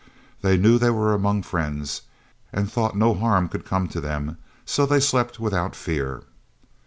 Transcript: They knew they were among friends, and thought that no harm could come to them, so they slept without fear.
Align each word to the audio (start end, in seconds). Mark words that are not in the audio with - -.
They 0.41 0.57
knew 0.57 0.79
they 0.79 0.89
were 0.89 1.13
among 1.13 1.43
friends, 1.43 2.01
and 2.51 2.71
thought 2.71 2.93
that 2.93 2.97
no 2.97 3.13
harm 3.13 3.47
could 3.49 3.65
come 3.65 3.87
to 3.89 4.01
them, 4.01 4.37
so 4.65 4.87
they 4.87 4.99
slept 4.99 5.39
without 5.39 5.75
fear. 5.75 6.23